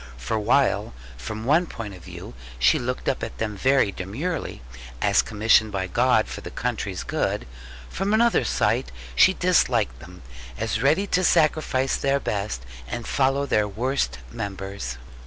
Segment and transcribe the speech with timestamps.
[0.17, 4.63] For while, from one point of view she looked up at them very demurely,
[4.99, 7.45] as commissioned by God for the country's good;
[7.87, 10.23] from another sight she disliked them,
[10.57, 14.97] as ready to sacrifice their best and follow their worst members.